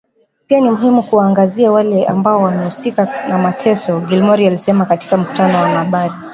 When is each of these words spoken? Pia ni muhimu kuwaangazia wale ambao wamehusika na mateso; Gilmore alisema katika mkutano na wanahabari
Pia 0.47 0.61
ni 0.61 0.69
muhimu 0.69 1.03
kuwaangazia 1.03 1.71
wale 1.71 2.05
ambao 2.05 2.41
wamehusika 2.43 3.27
na 3.29 3.37
mateso; 3.37 3.99
Gilmore 3.99 4.47
alisema 4.47 4.85
katika 4.85 5.17
mkutano 5.17 5.53
na 5.53 5.59
wanahabari 5.61 6.13